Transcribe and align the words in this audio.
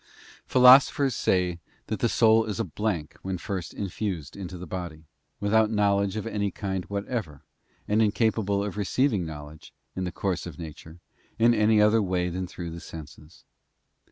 Philosophers 0.47 1.13
say 1.15 1.59
that 1.85 1.99
the 1.99 2.09
soul 2.09 2.45
is 2.45 2.59
a 2.59 2.63
blank 2.63 3.15
when 3.21 3.37
first 3.37 3.71
in 3.71 3.87
fused 3.87 4.35
into 4.35 4.57
the 4.57 4.65
body, 4.65 5.05
without 5.39 5.69
knowledge 5.69 6.15
of 6.15 6.25
any 6.25 6.49
kind 6.49 6.85
whatever, 6.85 7.43
and 7.87 8.01
incapable 8.01 8.63
of 8.63 8.77
receiving 8.77 9.27
knowledge, 9.27 9.71
in 9.95 10.03
the 10.03 10.11
course 10.11 10.47
of 10.47 10.57
nature, 10.57 10.99
in 11.37 11.53
any 11.53 11.79
other 11.79 12.01
way 12.01 12.29
than 12.29 12.47
through 12.47 12.71
the 12.71 12.79
senses. 12.79 13.45